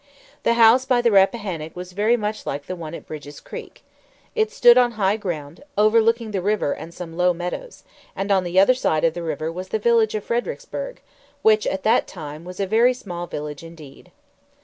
[0.41, 3.83] The house by the Rappahannock was very much like the one at Bridge's Creek.
[4.33, 7.83] It stood on high ground, overlooking the river and some low meadows;
[8.15, 11.01] and on the other side of the river was the village of Fredericksburg,
[11.43, 14.11] which at that time was a very small village, indeed.